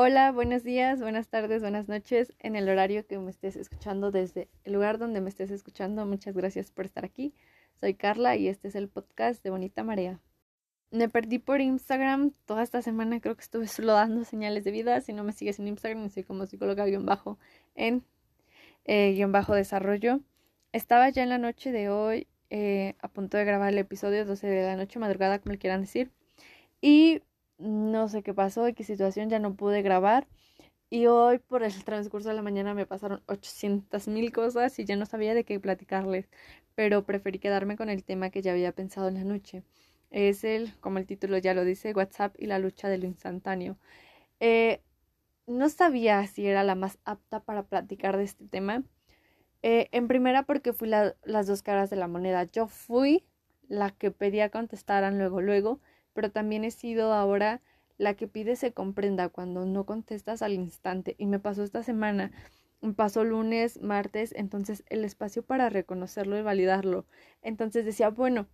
[0.00, 4.48] Hola, buenos días, buenas tardes, buenas noches en el horario que me estés escuchando desde
[4.62, 6.06] el lugar donde me estés escuchando.
[6.06, 7.34] Muchas gracias por estar aquí.
[7.80, 10.20] Soy Carla y este es el podcast de Bonita Marea.
[10.92, 15.00] Me perdí por Instagram toda esta semana, creo que estuve solo dando señales de vida.
[15.00, 17.36] Si no me sigues en Instagram, soy como psicóloga guion bajo
[17.74, 18.04] en
[18.84, 20.20] eh, guion bajo desarrollo.
[20.70, 24.46] Estaba ya en la noche de hoy eh, a punto de grabar el episodio 12
[24.46, 26.12] de la noche, madrugada, como le quieran decir.
[26.80, 27.22] Y
[27.58, 30.26] no sé qué pasó qué situación ya no pude grabar.
[30.90, 34.96] Y hoy por el transcurso de la mañana me pasaron 800 mil cosas y ya
[34.96, 36.28] no sabía de qué platicarles,
[36.74, 39.64] pero preferí quedarme con el tema que ya había pensado en la noche.
[40.10, 43.76] Es el, como el título ya lo dice, WhatsApp y la lucha de lo instantáneo.
[44.40, 44.80] Eh,
[45.46, 48.84] no sabía si era la más apta para platicar de este tema.
[49.62, 52.44] Eh, en primera porque fui las dos caras de la moneda.
[52.44, 53.26] Yo fui
[53.68, 55.80] la que pedía contestaran luego, luego
[56.14, 57.60] pero también he sido ahora
[57.96, 61.14] la que pide se comprenda cuando no contestas al instante.
[61.18, 62.30] Y me pasó esta semana,
[62.96, 67.06] pasó lunes, martes, entonces el espacio para reconocerlo y validarlo.
[67.42, 68.46] Entonces decía, bueno,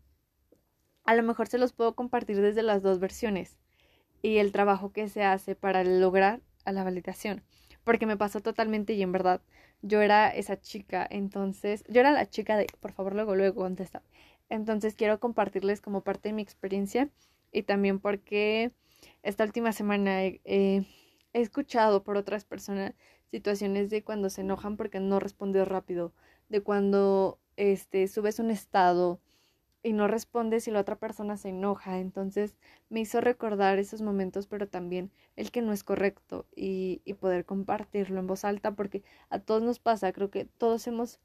[1.05, 3.59] a lo mejor se los puedo compartir desde las dos versiones
[4.23, 7.42] y el trabajo que se hace para lograr la validación.
[7.84, 9.42] Porque me pasó totalmente y en verdad
[9.83, 14.03] yo era esa chica, entonces yo era la chica de, por favor, luego, luego contesta.
[14.48, 17.11] Entonces quiero compartirles como parte de mi experiencia
[17.55, 18.73] y también porque
[19.23, 20.85] esta última semana he,
[21.33, 22.95] escuchado por otras personas
[23.31, 26.13] situaciones de cuando se enojan porque no respondió rápido,
[26.49, 29.21] de cuando este subes un estado
[29.83, 31.99] y no respondes y la otra persona se enoja.
[31.99, 32.57] Entonces
[32.91, 37.45] me hizo recordar esos momentos, pero también el que no es correcto y, y poder
[37.45, 41.21] compartirlo en voz alta, porque a todos nos pasa, creo que todos hemos,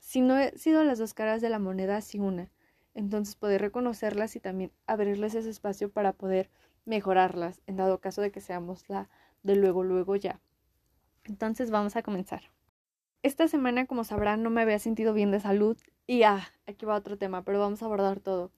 [0.00, 2.50] si no he sido las dos caras de la moneda, sí una.
[2.98, 6.50] Entonces poder reconocerlas y también abrirles ese espacio para poder
[6.84, 9.08] mejorarlas en dado caso de que seamos la
[9.44, 10.40] de luego, luego ya.
[11.22, 12.50] Entonces vamos a comenzar.
[13.22, 16.96] Esta semana, como sabrán, no me había sentido bien de salud y ah, aquí va
[16.96, 18.50] otro tema, pero vamos a abordar todo.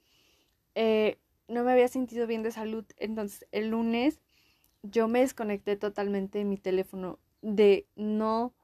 [0.74, 4.22] Eh, no me había sentido bien de salud, entonces el lunes
[4.82, 8.54] yo me desconecté totalmente de mi teléfono, de no,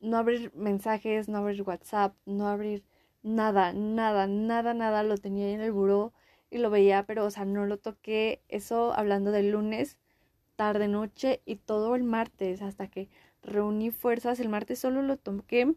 [0.00, 2.84] no abrir mensajes, no abrir WhatsApp, no abrir
[3.26, 6.12] nada, nada, nada, nada lo tenía ahí en el buró
[6.48, 8.40] y lo veía, pero o sea, no lo toqué.
[8.48, 9.98] Eso hablando del lunes,
[10.54, 13.08] tarde, noche y todo el martes, hasta que
[13.42, 14.38] reuní fuerzas.
[14.40, 15.74] El martes solo lo toqué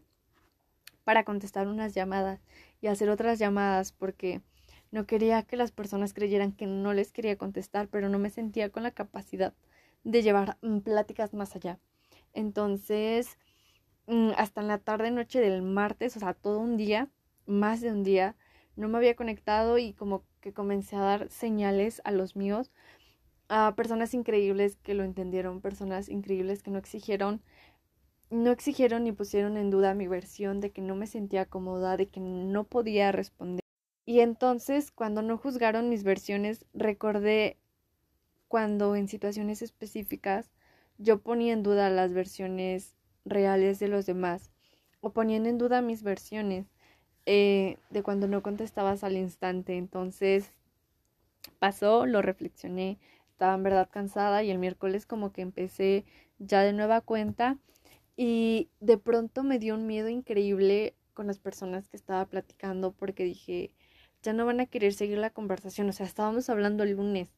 [1.04, 2.40] para contestar unas llamadas
[2.80, 4.42] y hacer otras llamadas porque
[4.92, 8.70] no quería que las personas creyeran que no les quería contestar, pero no me sentía
[8.70, 9.54] con la capacidad
[10.04, 11.78] de llevar mm, pláticas más allá.
[12.32, 13.38] Entonces,
[14.06, 17.08] mm, hasta en la tarde noche del martes, o sea, todo un día,
[17.50, 18.36] más de un día,
[18.76, 22.70] no me había conectado y como que comencé a dar señales a los míos,
[23.48, 27.42] a personas increíbles que lo entendieron, personas increíbles que no exigieron,
[28.30, 32.08] no exigieron ni pusieron en duda mi versión de que no me sentía cómoda, de
[32.08, 33.60] que no podía responder.
[34.06, 37.58] Y entonces, cuando no juzgaron mis versiones, recordé
[38.48, 40.50] cuando en situaciones específicas
[40.98, 44.50] yo ponía en duda las versiones reales de los demás
[45.00, 46.66] o poniendo en duda mis versiones
[47.26, 49.76] eh, de cuando no contestabas al instante.
[49.76, 50.52] Entonces
[51.58, 52.98] pasó, lo reflexioné,
[53.30, 56.04] estaba en verdad cansada y el miércoles como que empecé
[56.38, 57.58] ya de nueva cuenta
[58.16, 63.24] y de pronto me dio un miedo increíble con las personas que estaba platicando porque
[63.24, 63.74] dije,
[64.22, 67.30] ya no van a querer seguir la conversación, o sea, estábamos hablando el lunes.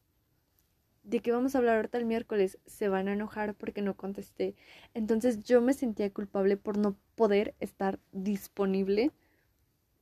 [1.03, 2.59] ¿De qué vamos a hablar ahorita el miércoles?
[2.65, 4.55] Se van a enojar porque no contesté.
[4.93, 9.11] Entonces yo me sentía culpable por no poder estar disponible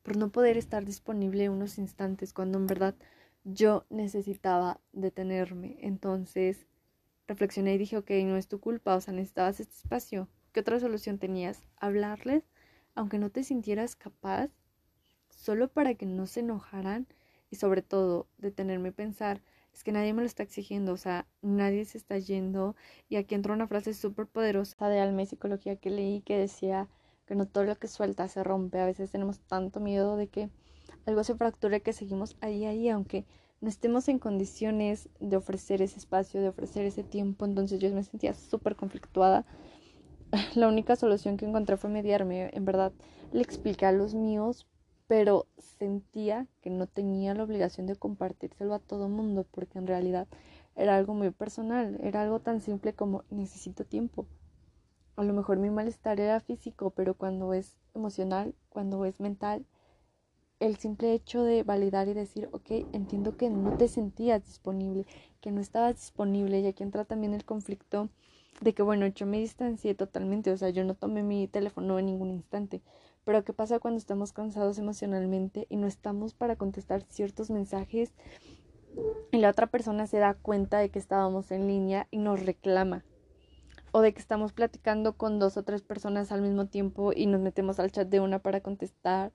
[0.04, 2.96] por no poder estar disponible unos instantes cuando en verdad
[3.44, 5.78] yo necesitaba detenerme.
[5.82, 6.68] Entonces
[7.28, 10.28] reflexioné y dije, ok, no es tu culpa, o sea, necesitabas este espacio.
[10.52, 11.62] ¿Qué otra solución tenías?
[11.78, 12.44] Hablarles,
[12.96, 14.50] aunque no te sintieras capaz,
[15.30, 17.08] solo para que no se enojaran
[17.50, 19.42] y sobre todo detenerme y pensar,
[19.74, 22.76] es que nadie me lo está exigiendo, o sea, nadie se está yendo.
[23.08, 26.90] Y aquí entró una frase súper poderosa de Alma y Psicología que leí que decía,
[27.38, 28.80] que todo lo que suelta se rompe.
[28.80, 30.50] A veces tenemos tanto miedo de que
[31.06, 33.26] algo se fracture que seguimos ahí, ahí, aunque
[33.62, 37.46] no estemos en condiciones de ofrecer ese espacio, de ofrecer ese tiempo.
[37.46, 39.46] Entonces yo me sentía súper conflictuada.
[40.56, 42.50] La única solución que encontré fue mediarme.
[42.54, 42.92] En verdad,
[43.32, 44.68] le expliqué a los míos,
[45.08, 50.28] pero sentía que no tenía la obligación de compartírselo a todo mundo, porque en realidad
[50.76, 54.26] era algo muy personal, era algo tan simple como necesito tiempo
[55.22, 59.66] a lo mejor mi malestar era físico, pero cuando es emocional, cuando es mental,
[60.60, 65.06] el simple hecho de validar y decir, ok, entiendo que no te sentías disponible,
[65.42, 68.10] que no estabas disponible, y aquí entra también el conflicto
[68.62, 72.06] de que bueno, yo me distancié totalmente, o sea, yo no tomé mi teléfono en
[72.06, 72.82] ningún instante.
[73.24, 78.12] Pero ¿qué pasa cuando estamos cansados emocionalmente y no estamos para contestar ciertos mensajes
[79.32, 83.04] y la otra persona se da cuenta de que estábamos en línea y nos reclama?
[83.92, 87.42] O de que estamos platicando con dos o tres personas al mismo tiempo y nos
[87.42, 89.32] metemos al chat de una para contestar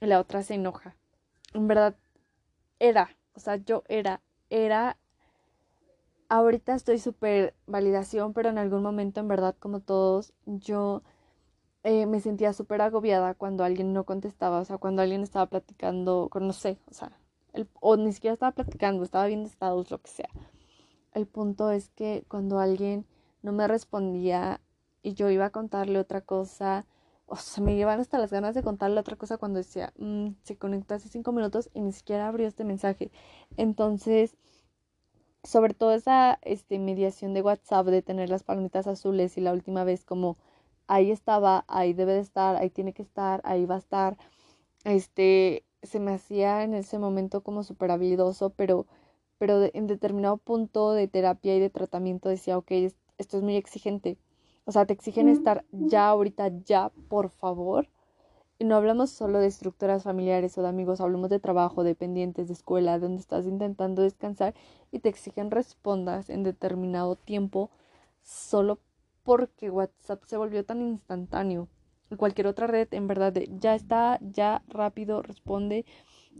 [0.00, 0.96] y la otra se enoja.
[1.54, 1.96] En verdad,
[2.78, 4.20] era, o sea, yo era,
[4.50, 4.98] era
[6.28, 11.02] ahorita estoy súper validación, pero en algún momento, en verdad, como todos, yo
[11.82, 16.28] eh, me sentía súper agobiada cuando alguien no contestaba, o sea, cuando alguien estaba platicando
[16.30, 17.12] con, no sé, o sea,
[17.52, 20.28] el, o ni siquiera estaba platicando, estaba viendo estados, lo que sea.
[21.14, 23.06] El punto es que cuando alguien
[23.42, 24.60] no me respondía
[25.02, 26.86] y yo iba a contarle otra cosa,
[27.26, 30.56] o sea, me llevan hasta las ganas de contarle otra cosa cuando decía, mm, se
[30.56, 33.10] conectó hace cinco minutos y ni siquiera abrió este mensaje.
[33.56, 34.36] Entonces,
[35.44, 39.84] sobre todo esa este, mediación de WhatsApp de tener las palomitas azules y la última
[39.84, 40.36] vez como
[40.88, 44.18] ahí estaba, ahí debe de estar, ahí tiene que estar, ahí va a estar,
[44.84, 48.86] este, se me hacía en ese momento como súper habilidoso, pero,
[49.38, 52.72] pero en determinado punto de terapia y de tratamiento decía, ok,
[53.18, 54.16] esto es muy exigente.
[54.64, 57.88] O sea, te exigen estar ya ahorita, ya, por favor.
[58.58, 62.48] Y no hablamos solo de estructuras familiares o de amigos, hablamos de trabajo, de pendientes,
[62.48, 64.54] de escuela, donde estás intentando descansar
[64.90, 67.70] y te exigen respondas en determinado tiempo
[68.20, 68.80] solo
[69.22, 71.68] porque WhatsApp se volvió tan instantáneo.
[72.16, 75.84] Cualquier otra red, en verdad, ya está, ya rápido, responde.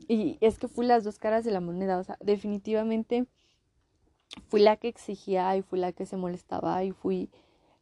[0.08, 1.98] Y es que fui las dos caras de la moneda.
[1.98, 3.26] O sea, definitivamente
[4.48, 7.30] fui la que exigía y fui la que se molestaba y fui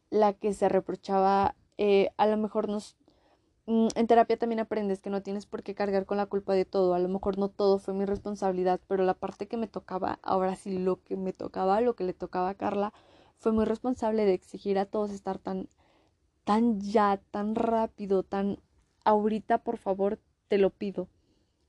[0.09, 1.55] la que se reprochaba.
[1.77, 2.97] Eh, a lo mejor nos
[3.67, 6.63] Mm, en terapia también aprendes que no tienes por qué cargar con la culpa de
[6.65, 6.93] todo.
[6.93, 10.55] A lo mejor no todo fue mi responsabilidad, pero la parte que me tocaba, ahora
[10.55, 12.93] sí lo que me tocaba, lo que le tocaba a Carla,
[13.39, 15.67] fue muy responsable de exigir a todos estar tan,
[16.45, 18.59] tan ya, tan rápido, tan
[19.05, 21.09] ahorita, por favor, te lo pido.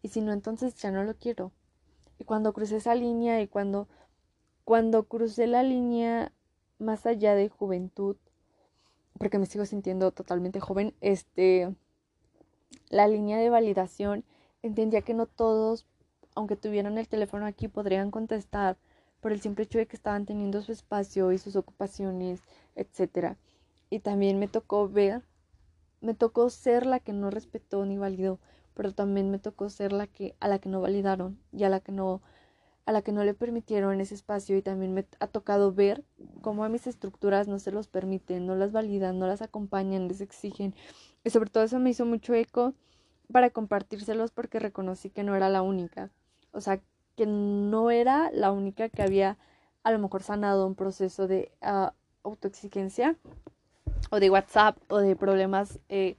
[0.03, 1.53] Y si no, entonces ya no lo quiero.
[2.19, 3.89] Y cuando crucé esa línea y cuando,
[4.69, 6.31] cuando crucé la línea
[6.79, 8.17] más allá de juventud,
[9.19, 11.75] porque me sigo sintiendo totalmente joven, este
[12.91, 14.27] la línea de validación,
[14.61, 15.87] entendía que no todos,
[16.35, 18.77] aunque tuvieran el teléfono aquí, podrían contestar
[19.23, 22.43] por el simple hecho de que estaban teniendo su espacio y sus ocupaciones,
[22.77, 23.39] etc.
[23.89, 25.23] Y también me tocó ver,
[26.03, 28.39] me tocó ser la que no respetó ni validó,
[28.75, 31.81] pero también me tocó ser la que a la que no validaron y a la
[31.81, 32.21] que no
[32.89, 36.05] a la que no le permitieron ese espacio y también me ha tocado ver
[36.41, 40.23] cómo a mis estructuras no se los permiten, no las validan, no las acompañan, les
[40.23, 40.75] exigen
[41.23, 42.73] y sobre todo eso me hizo mucho eco
[43.31, 46.09] para compartírselos porque reconocí que no era la única.
[46.53, 46.81] O sea,
[47.15, 49.37] que no era la única que había
[49.83, 51.91] a lo mejor sanado un proceso de uh,
[52.23, 53.19] autoexigencia
[54.11, 56.17] o de WhatsApp o de problemas eh,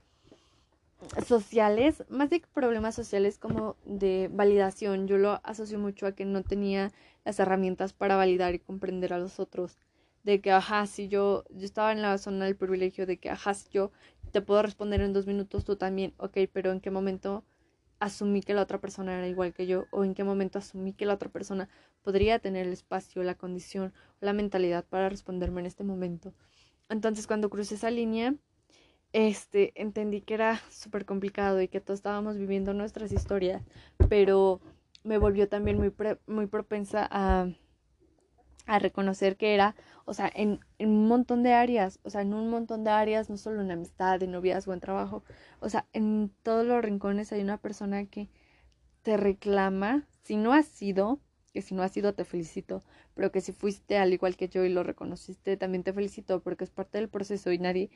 [1.26, 5.06] sociales, más de problemas sociales como de validación.
[5.06, 6.92] Yo lo asocio mucho a que no tenía
[7.24, 9.78] las herramientas para validar y comprender a los otros.
[10.22, 13.54] De que, ajá, si yo, yo estaba en la zona del privilegio de que, ajá,
[13.54, 13.90] si yo
[14.32, 17.42] te puedo responder en dos minutos, tú también, ok, pero ¿en qué momento
[18.00, 19.86] asumí que la otra persona era igual que yo?
[19.90, 21.68] ¿O en qué momento asumí que la otra persona
[22.02, 26.34] podría tener el espacio, la condición, la mentalidad para responderme en este momento?
[26.90, 28.34] Entonces, cuando crucé esa línea,
[29.12, 33.62] este, entendí que era súper complicado y que todos estábamos viviendo nuestras historias,
[34.08, 34.60] pero
[35.04, 35.92] me volvió también muy,
[36.26, 37.48] muy propensa a
[38.70, 39.74] a reconocer que era,
[40.04, 43.36] o sea, en, un montón de áreas, o sea, en un montón de áreas, no
[43.36, 45.24] solo en amistad, en noviazgo, en trabajo,
[45.60, 48.28] o sea, en todos los rincones hay una persona que
[49.02, 51.18] te reclama, si no has sido,
[51.52, 52.82] que si no has sido te felicito,
[53.14, 56.64] pero que si fuiste al igual que yo y lo reconociste, también te felicito porque
[56.64, 57.90] es parte del proceso y nadie,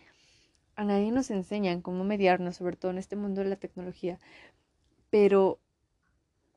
[0.77, 4.19] a nadie nos enseñan cómo mediarnos, sobre todo en este mundo de la tecnología,
[5.11, 5.59] pero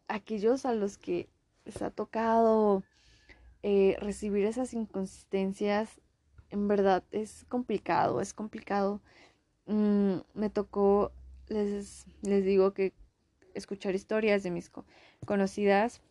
[0.07, 1.29] aquellos a los que
[1.65, 2.83] les ha tocado
[3.63, 6.01] eh, recibir esas inconsistencias
[6.49, 9.01] en verdad es complicado, es complicado.
[9.65, 11.11] Mm, me tocó,
[11.49, 12.93] les, les digo que
[13.53, 14.71] escuchar historias de mis
[15.25, 16.01] conocidas,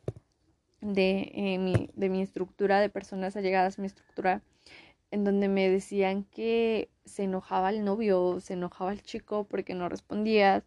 [0.81, 4.43] de, eh, mi, de mi estructura, de personas allegadas a mi estructura,
[5.11, 9.89] en donde me decían que se enojaba el novio, se enojaba el chico porque no
[9.89, 10.65] respondías,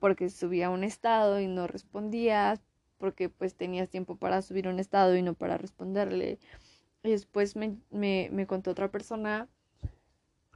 [0.00, 2.60] porque subía un estado y no respondías,
[2.98, 6.38] porque pues tenías tiempo para subir un estado y no para responderle.
[7.02, 9.48] Y después me, me, me contó otra persona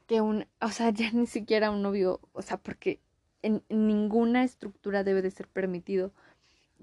[0.07, 3.01] que un, o sea, ya ni siquiera un novio, o sea, porque
[3.43, 6.13] en, ninguna estructura debe de ser permitido.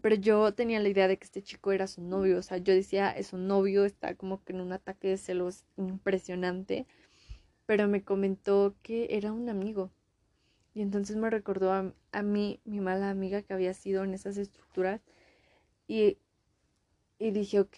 [0.02, 2.74] Pero yo tenía la idea de que este chico era su novio, o sea, yo
[2.74, 6.86] decía, es un novio, está como que en un ataque de celos impresionante.
[7.66, 9.92] Pero me comentó que era un amigo.
[10.76, 14.38] Y entonces me recordó a, a mí, mi mala amiga que había sido en esas
[14.38, 15.02] estructuras.
[15.88, 16.20] Y,
[17.20, 17.78] y dije, ok,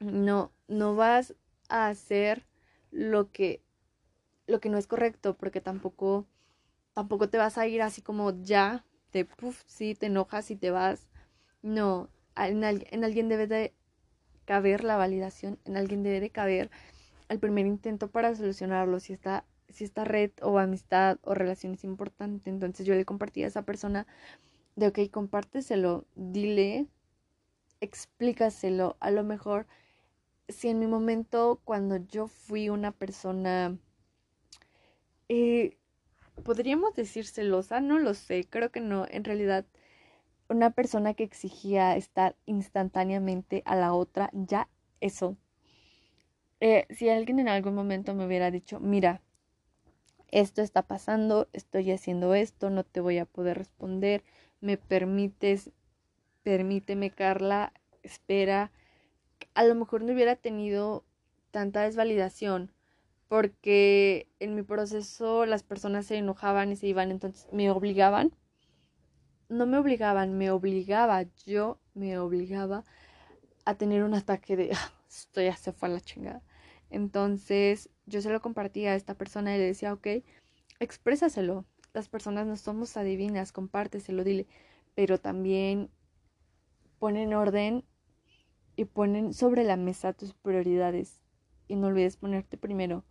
[0.00, 1.34] no, no vas
[1.68, 2.44] a hacer
[2.90, 3.62] lo que,
[4.46, 6.26] lo que no es correcto, porque tampoco,
[6.94, 10.70] tampoco te vas a ir así como ya, te, puff, sí, te enojas y te
[10.72, 11.08] vas.
[11.62, 13.74] No, en, en alguien debe de
[14.46, 16.70] caber la validación, en alguien debe de caber
[17.28, 21.84] el primer intento para solucionarlo, si esta, si esta red o amistad o relación es
[21.84, 22.50] importante.
[22.50, 24.06] Entonces yo le compartí a esa persona
[24.76, 26.86] de, ok, compárteselo, dile,
[27.80, 29.66] explícaselo, a lo mejor
[30.48, 33.76] si en mi momento cuando yo fui una persona,
[35.28, 35.76] eh,
[36.44, 39.66] podríamos decir celosa, no lo sé, creo que no, en realidad
[40.48, 44.68] una persona que exigía estar instantáneamente a la otra, ya
[45.00, 45.36] eso.
[46.60, 49.22] Eh, si alguien en algún momento me hubiera dicho, mira,
[50.30, 54.24] esto está pasando, estoy haciendo esto, no te voy a poder responder,
[54.60, 55.70] me permites,
[56.42, 57.72] permíteme Carla,
[58.02, 58.72] espera,
[59.54, 61.04] a lo mejor no hubiera tenido
[61.50, 62.72] tanta desvalidación
[63.28, 68.34] porque en mi proceso las personas se enojaban y se iban, entonces me obligaban,
[69.48, 72.84] no me obligaban, me obligaba, yo me obligaba
[73.64, 76.42] a tener un ataque de ah, esto ya se fue a la chingada.
[76.90, 80.06] Entonces yo se lo compartía a esta persona y le decía, ok,
[80.80, 81.64] exprésaselo.
[81.92, 84.46] Las personas no somos adivinas, compárteselo, dile,
[84.94, 85.90] pero también
[86.98, 87.84] pon en orden
[88.76, 91.20] y ponen sobre la mesa tus prioridades.
[91.66, 93.04] Y no olvides ponerte primero.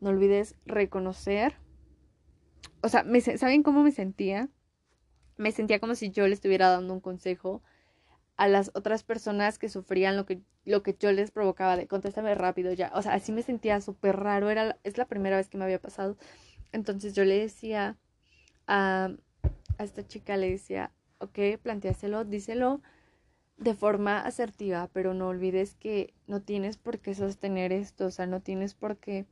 [0.00, 1.56] No olvides reconocer.
[2.82, 3.04] O sea,
[3.38, 4.48] ¿saben cómo me sentía?
[5.36, 7.62] Me sentía como si yo le estuviera dando un consejo
[8.36, 12.34] a las otras personas que sufrían lo que, lo que yo les provocaba de contéstame
[12.34, 12.90] rápido ya.
[12.94, 14.50] O sea, así me sentía súper raro.
[14.50, 16.16] Era, es la primera vez que me había pasado.
[16.72, 17.96] Entonces yo le decía
[18.66, 19.10] a,
[19.78, 22.82] esta chica, le decía, ok, planteáselo, díselo
[23.56, 28.26] de forma asertiva, pero no olvides que no tienes por qué sostener esto, o sea,
[28.26, 29.24] no tienes por qué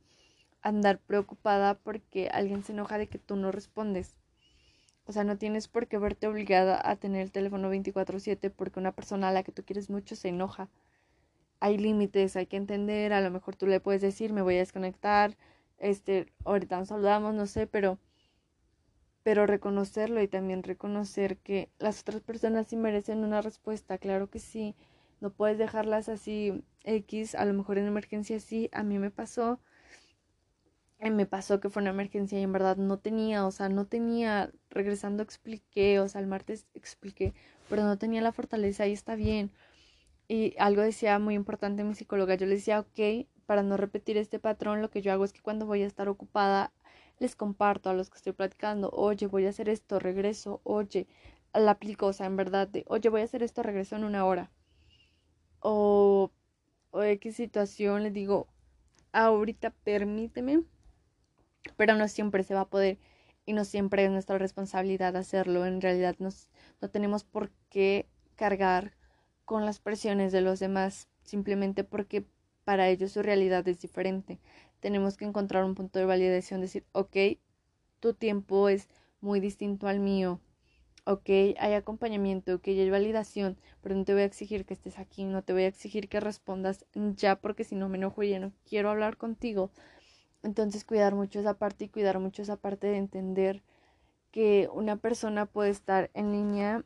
[0.63, 4.15] andar preocupada porque alguien se enoja de que tú no respondes.
[5.05, 8.93] O sea, no tienes por qué verte obligada a tener el teléfono 24/7 porque una
[8.93, 10.69] persona a la que tú quieres mucho se enoja.
[11.65, 14.59] Hay límites, hay que entender, a lo mejor tú le puedes decir, me voy a
[14.59, 15.35] desconectar,
[15.79, 17.97] este, ahorita nos saludamos, no sé, pero
[19.23, 24.39] pero reconocerlo y también reconocer que las otras personas sí merecen una respuesta, claro que
[24.39, 24.75] sí,
[25.21, 29.59] no puedes dejarlas así X, a lo mejor en emergencia sí, a mí me pasó,
[30.99, 33.85] eh, me pasó que fue una emergencia y en verdad no tenía, o sea, no
[33.85, 37.33] tenía, regresando expliqué, o sea, el martes expliqué,
[37.69, 39.51] pero no tenía la fortaleza y está bien.
[40.27, 44.39] Y algo decía muy importante mi psicóloga, yo le decía, ok, para no repetir este
[44.39, 46.73] patrón, lo que yo hago es que cuando voy a estar ocupada,
[47.19, 51.07] les comparto a los que estoy platicando, oye, voy a hacer esto, regreso, oye,
[51.53, 54.51] la aplico, o sea, en verdad, oye, voy a hacer esto, regreso en una hora.
[55.59, 56.31] O,
[56.91, 58.47] o qué situación, les digo,
[59.13, 60.63] ahorita permíteme,
[61.77, 62.99] pero no siempre se va a poder
[63.45, 65.65] y no siempre es nuestra responsabilidad hacerlo.
[65.65, 66.49] En realidad nos,
[66.81, 68.93] no tenemos por qué cargar
[69.45, 72.25] con las presiones de los demás simplemente porque
[72.63, 74.39] para ellos su realidad es diferente
[74.85, 77.39] tenemos que encontrar un punto de validación, decir, ok,
[77.99, 78.87] tu tiempo es
[79.19, 80.39] muy distinto al mío,
[81.05, 85.23] ok, hay acompañamiento, ok, hay validación, pero no te voy a exigir que estés aquí,
[85.23, 88.51] no te voy a exigir que respondas ya porque si no me enojo y no
[88.69, 89.71] quiero hablar contigo.
[90.43, 93.63] Entonces cuidar mucho esa parte y cuidar mucho esa parte de entender
[94.29, 96.83] que una persona puede estar en línea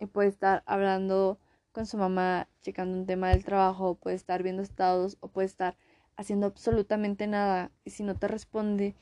[0.00, 1.38] y puede estar hablando
[1.72, 5.76] con su mamá, checando un tema del trabajo, puede estar viendo estados o puede estar
[6.16, 8.94] haciendo absolutamente nada y si no te responde,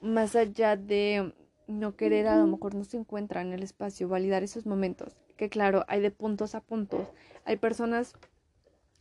[0.00, 1.34] más allá de
[1.66, 5.48] no querer, a lo mejor no se encuentra en el espacio, validar esos momentos, que
[5.48, 7.08] claro, hay de puntos a puntos,
[7.44, 8.14] hay personas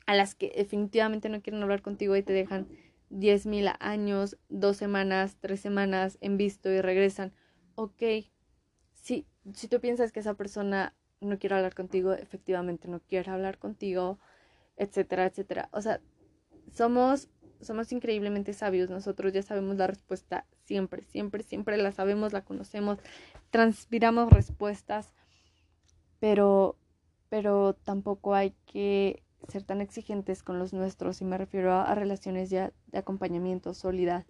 [0.08, 2.68] a las que definitivamente no quieren hablar contigo y te dejan
[3.10, 7.34] diez mil años, dos semanas, tres semanas en visto y regresan.
[7.75, 8.02] Ok,
[8.94, 13.58] si, si tú piensas que esa persona no quiere hablar contigo, efectivamente no quiere hablar
[13.58, 14.20] contigo,
[14.77, 15.70] etcétera, etcétera.
[15.72, 16.01] O sea,
[16.72, 17.29] somos
[17.62, 23.00] somos increíblemente sabios, nosotros ya sabemos la respuesta siempre, siempre, siempre la sabemos, la conocemos,
[23.50, 25.13] transpiramos respuestas,
[26.20, 26.77] pero,
[27.29, 32.50] pero tampoco hay que ser tan exigentes con los nuestros y me refiero a, relaciones
[32.50, 34.25] ya de acompañamiento, sólida,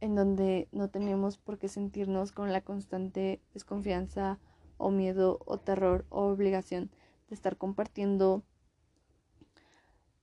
[0.00, 4.38] en donde no tenemos por qué sentirnos con la constante desconfianza
[4.78, 6.90] o miedo o terror o obligación
[7.28, 8.42] de estar compartiendo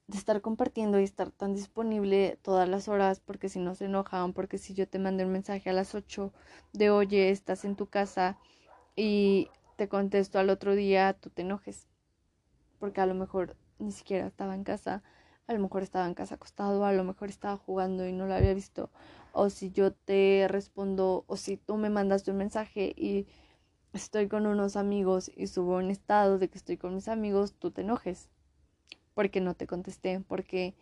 [0.07, 4.33] de estar compartiendo y estar tan disponible todas las horas, porque si no se enojan,
[4.33, 6.31] porque si yo te mandé un mensaje a las 8
[6.73, 8.37] de oye, estás en tu casa
[8.95, 11.87] y te contesto al otro día, tú te enojes,
[12.79, 15.01] porque a lo mejor ni siquiera estaba en casa,
[15.47, 18.35] a lo mejor estaba en casa acostado, a lo mejor estaba jugando y no lo
[18.35, 18.91] había visto,
[19.31, 23.27] o si yo te respondo, o si tú me mandaste un mensaje y
[23.97, 27.71] estoy con unos amigos y subo un estado de que estoy con mis amigos, tú
[27.71, 28.29] te enojes.
[29.13, 30.75] Porque no te contesté, porque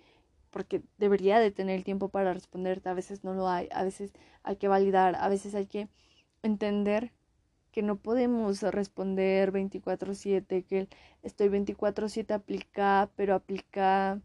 [0.54, 4.14] porque debería de tener el tiempo para responderte, a veces no lo hay, a veces
[4.44, 5.90] hay que validar, a veces hay que
[6.44, 7.12] entender
[7.72, 10.88] que no podemos responder 24/7, que
[11.24, 14.22] estoy 24/7 aplica, pero aplica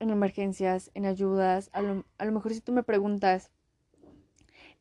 [0.00, 3.50] en emergencias, en ayudas, a lo, a lo mejor si tú me preguntas,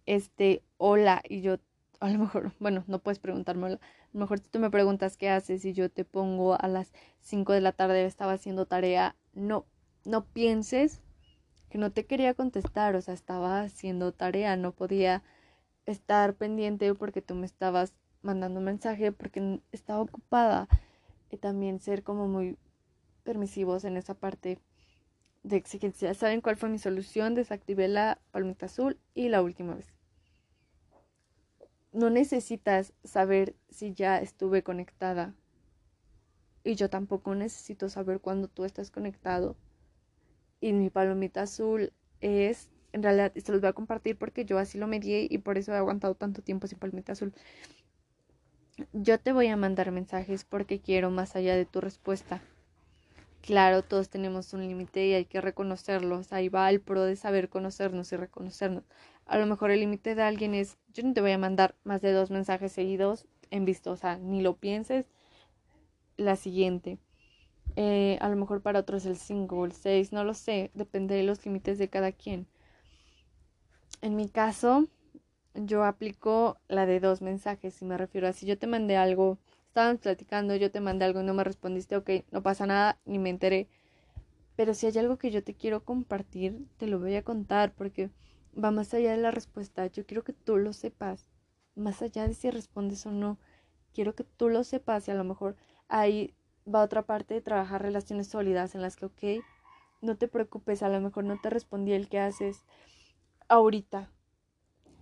[0.08, 1.58] este, hola, y yo,
[2.00, 5.30] a lo mejor, bueno, no puedes preguntarme hola, a lo mejor tú me preguntas qué
[5.30, 6.92] haces y yo te pongo a las
[7.22, 9.66] 5 de la tarde estaba haciendo tarea, no,
[10.06, 11.02] no pienses
[11.70, 15.24] que no te quería contestar, o sea, estaba haciendo tarea, no podía
[15.86, 20.68] estar pendiente porque tú me estabas mandando un mensaje porque estaba ocupada
[21.30, 22.58] y también ser como muy
[23.24, 24.60] permisivos en esa parte
[25.44, 26.14] de exigencia.
[26.14, 27.36] ¿Saben cuál fue mi solución?
[27.36, 29.99] Desactivé la palmita azul y la última vez
[31.92, 35.34] no necesitas saber si ya estuve conectada.
[36.64, 39.56] Y yo tampoco necesito saber cuándo tú estás conectado.
[40.62, 44.78] Y mi palomita azul es, en realidad, se los voy a compartir porque yo así
[44.78, 47.34] lo medí y por eso he aguantado tanto tiempo sin palomita azul.
[48.94, 52.42] Yo te voy a mandar mensajes porque quiero más allá de tu respuesta.
[53.42, 56.32] Claro, todos tenemos un límite y hay que reconocerlos.
[56.34, 58.84] Ahí va el pro de saber conocernos y reconocernos.
[59.26, 62.02] A lo mejor el límite de alguien es, yo no te voy a mandar más
[62.02, 65.06] de dos mensajes seguidos en visto, o sea, ni lo pienses.
[66.18, 67.00] La siguiente.
[67.76, 71.16] Eh, a lo mejor para otros el 5 o el 6, no lo sé, depende
[71.16, 72.48] de los límites de cada quien.
[74.02, 74.88] En mi caso,
[75.54, 79.38] yo aplico la de dos mensajes y me refiero a si yo te mandé algo,
[79.70, 83.20] estábamos platicando, yo te mandé algo y no me respondiste, ok, no pasa nada, ni
[83.20, 83.70] me enteré.
[84.56, 88.10] Pero si hay algo que yo te quiero compartir, te lo voy a contar porque
[88.62, 89.86] va más allá de la respuesta.
[89.86, 91.28] Yo quiero que tú lo sepas,
[91.76, 93.38] más allá de si respondes o no.
[93.94, 95.56] Quiero que tú lo sepas y a lo mejor
[95.88, 96.34] ahí
[96.68, 99.46] va otra parte de trabajar relaciones sólidas en las que, ok,
[100.02, 102.66] no te preocupes, a lo mejor no te respondí el que haces
[103.48, 104.10] ahorita.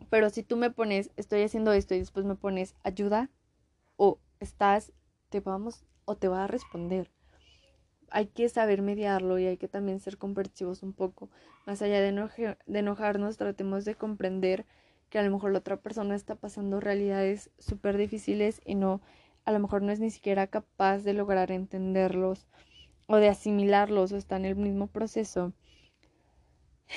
[0.10, 3.30] Pero si tú me pones, estoy haciendo esto y después me pones ayuda
[3.96, 4.93] o estás,
[5.30, 7.12] te vamos o te va a responder
[8.10, 11.30] hay que saber mediarlo y hay que también ser comprensivos un poco.
[11.65, 14.65] Más allá de, de enojarnos, tratemos de comprender
[15.10, 19.02] que a lo mejor la otra persona está pasando realidades súper difíciles y no,
[19.45, 22.47] a lo mejor no es ni siquiera capaz de lograr entenderlos
[23.08, 25.54] o de asimilarlos o está en el mismo proceso.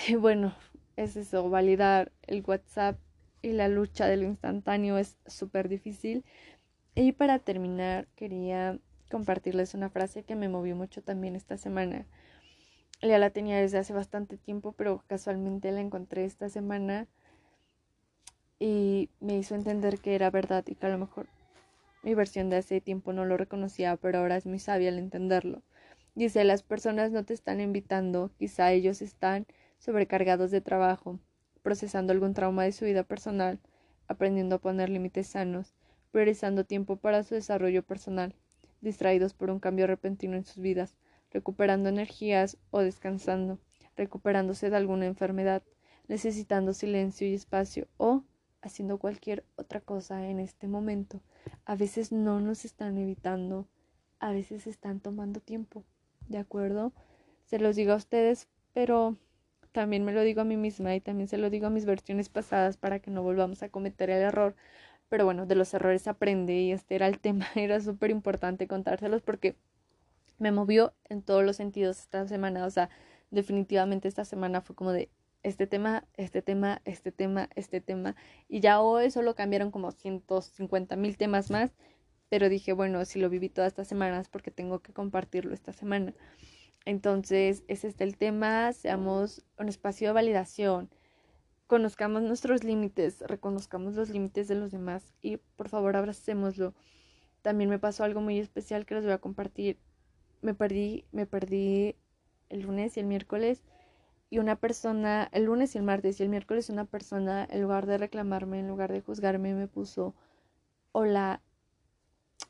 [0.09, 0.55] Y bueno,
[0.97, 2.99] es eso, validar el WhatsApp
[3.43, 6.25] y la lucha de lo instantáneo es súper difícil.
[6.95, 8.79] Y para terminar, quería
[9.11, 12.07] compartirles una frase que me movió mucho también esta semana.
[13.03, 17.07] Ya la tenía desde hace bastante tiempo, pero casualmente la encontré esta semana
[18.59, 21.27] y me hizo entender que era verdad y que a lo mejor
[22.03, 25.63] mi versión de hace tiempo no lo reconocía, pero ahora es muy sabia al entenderlo.
[26.15, 29.47] Dice, las personas no te están invitando, quizá ellos están
[29.79, 31.19] sobrecargados de trabajo,
[31.63, 33.61] procesando algún trauma de su vida personal,
[34.09, 35.75] aprendiendo a poner límites sanos,
[36.11, 38.35] priorizando tiempo para su desarrollo personal,
[38.81, 40.97] distraídos por un cambio repentino en sus vidas,
[41.31, 43.59] recuperando energías o descansando,
[43.97, 45.63] recuperándose de alguna enfermedad,
[46.09, 48.25] necesitando silencio y espacio o
[48.63, 51.21] haciendo cualquier otra cosa en este momento.
[51.65, 53.69] A veces no nos están evitando,
[54.19, 55.85] a veces están tomando tiempo,
[56.29, 56.93] ¿de acuerdo?
[57.45, 59.17] Se los digo a ustedes, pero
[59.73, 62.29] también me lo digo a mí misma y también se lo digo a mis versiones
[62.29, 64.57] pasadas para que no volvamos a cometer el error
[65.11, 69.21] pero bueno, de los errores aprende y este era el tema, era súper importante contárselos
[69.21, 69.57] porque
[70.39, 72.89] me movió en todos los sentidos esta semana, o sea,
[73.31, 75.11] definitivamente esta semana fue como de
[75.43, 78.17] este tema, este tema, este tema, este tema,
[78.49, 81.73] y ya hoy solo cambiaron como 150 mil temas más,
[82.31, 86.15] pero dije, bueno, si lo viví todas estas semanas porque tengo que compartirlo esta semana.
[86.85, 90.89] Entonces, ese es el tema, seamos un espacio de validación,
[91.71, 96.75] conozcamos nuestros límites, reconozcamos los límites de los demás y por favor abracémoslo.
[97.43, 99.79] También me pasó algo muy especial que les voy a compartir.
[100.43, 101.95] Me perdí, me perdí
[102.49, 103.63] el lunes y el miércoles
[104.31, 107.87] y una persona, el lunes y el martes y el miércoles una persona, en lugar
[107.87, 110.17] de reclamarme, en lugar de juzgarme, me puso,
[110.91, 111.41] hola,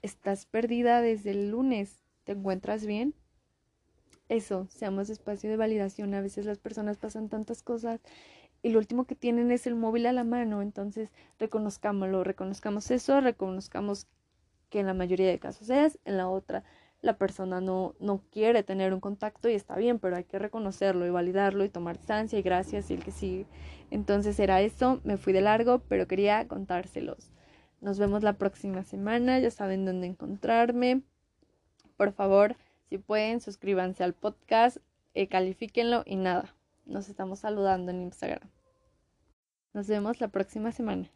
[0.00, 3.14] estás perdida desde el lunes, ¿te encuentras bien?
[4.30, 6.14] eso, seamos espacio de validación.
[6.14, 8.00] A veces las personas pasan tantas cosas
[8.62, 13.20] y lo último que tienen es el móvil a la mano, entonces reconozcámoslo, reconozcamos eso,
[13.20, 14.06] reconozcamos
[14.68, 16.64] que en la mayoría de casos es, en la otra
[17.02, 21.06] la persona no, no quiere tener un contacto y está bien, pero hay que reconocerlo
[21.06, 23.46] y validarlo y tomar distancia y gracias y el que sigue.
[23.90, 27.30] Entonces era eso, me fui de largo, pero quería contárselos.
[27.80, 31.02] Nos vemos la próxima semana, ya saben dónde encontrarme.
[31.96, 32.56] Por favor,
[32.88, 34.78] si pueden, suscríbanse al podcast,
[35.14, 36.54] eh, califíquenlo y nada.
[36.84, 38.48] Nos estamos saludando en Instagram.
[39.72, 41.10] Nos vemos la próxima semana.